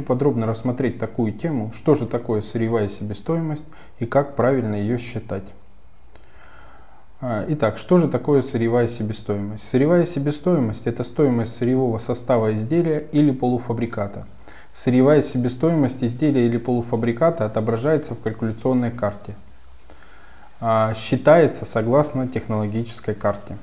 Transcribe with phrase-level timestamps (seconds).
[0.00, 3.66] подробно рассмотреть такую тему, что же такое сырьевая себестоимость
[3.98, 5.44] и как правильно ее считать.
[7.20, 9.68] А, итак, что же такое сырьевая себестоимость?
[9.68, 14.26] Сырьевая себестоимость– это стоимость сырьевого состава изделия или полуфабриката.
[14.72, 19.34] Сырьевая себестоимость изделия или полуфабриката отображается в калькуляционной карте.
[20.60, 23.56] А, считается согласно технологической карте.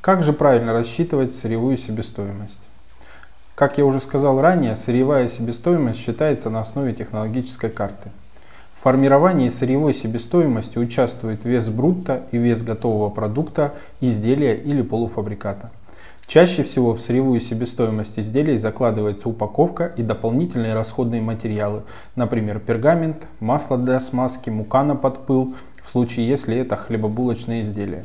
[0.00, 2.60] Как же правильно рассчитывать сырьевую себестоимость?
[3.58, 8.10] Как я уже сказал ранее, сырьевая себестоимость считается на основе технологической карты.
[8.72, 15.72] В формировании сырьевой себестоимости участвует вес брутто и вес готового продукта, изделия или полуфабриката.
[16.28, 21.82] Чаще всего в сырьевую себестоимость изделий закладывается упаковка и дополнительные расходные материалы,
[22.14, 28.04] например, пергамент, масло для смазки, мука на подпыл, в случае если это хлебобулочные изделия.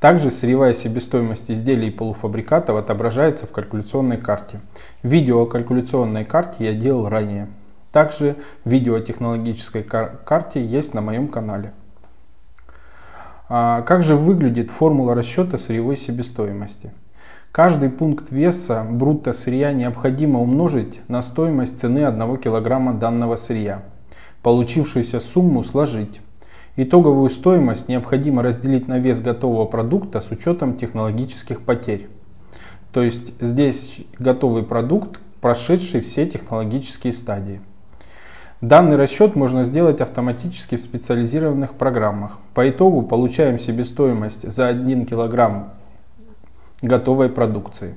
[0.00, 4.60] Также сырьевая себестоимость изделий и полуфабрикатов отображается в калькуляционной карте.
[5.02, 7.48] Видео о калькуляционной карте я делал ранее.
[7.92, 11.72] Также видео о технологической кар карте есть на моем канале.
[13.48, 16.92] А как же выглядит формула расчета сырьевой себестоимости?
[17.52, 23.82] Каждый пункт веса брутто сырья необходимо умножить на стоимость цены 1 кг данного сырья.
[24.42, 26.20] Получившуюся сумму сложить.
[26.78, 32.08] Итоговую стоимость необходимо разделить на вес готового продукта с учетом технологических потерь.
[32.92, 37.60] То есть здесь готовый продукт, прошедший все технологические стадии.
[38.60, 42.38] Данный расчет можно сделать автоматически в специализированных программах.
[42.52, 45.68] По итогу получаем себестоимость за 1 кг
[46.82, 47.94] готовой продукции.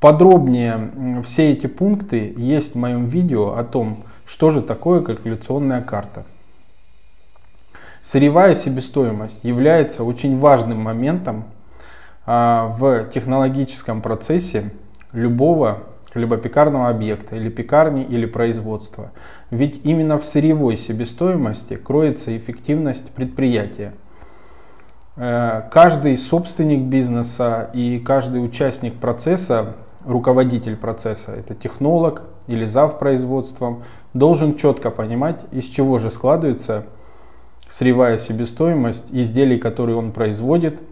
[0.00, 6.24] Подробнее все эти пункты есть в моем видео о том, что же такое калькуляционная карта.
[8.02, 11.44] Сырьевая себестоимость является очень важным моментом
[12.26, 14.72] а, в технологическом процессе
[15.12, 19.12] любого хлебопекарного объекта или пекарни или производства.
[19.50, 23.94] Ведь именно в сырьевой себестоимости кроется эффективность предприятия.
[25.16, 33.84] Э, каждый собственник бизнеса и каждый участник процесса, руководитель процесса, это технолог или зав производством,
[34.12, 36.84] должен четко понимать, из чего же складывается
[37.72, 40.82] сырьевая себестоимость изделий, которые он производит,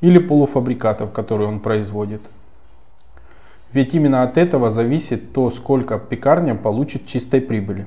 [0.00, 2.22] или полуфабрикатов, которые он производит.
[3.72, 7.86] Ведь именно от этого зависит то, сколько пекарня получит чистой прибыли.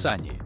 [0.00, 0.40] описании.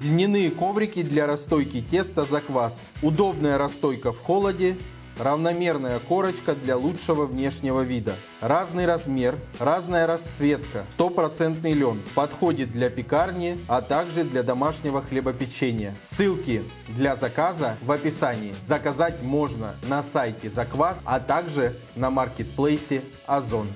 [0.00, 2.88] Льняные коврики для расстойки теста за квас.
[3.02, 4.76] Удобная расстойка в холоде.
[5.18, 8.14] Равномерная корочка для лучшего внешнего вида.
[8.40, 10.86] Разный размер, разная расцветка.
[10.92, 12.00] Стопроцентный лен.
[12.14, 15.96] Подходит для пекарни, а также для домашнего хлебопечения.
[15.98, 18.54] Ссылки для заказа в описании.
[18.62, 23.66] Заказать можно на сайте Заквас, а также на маркетплейсе Озон.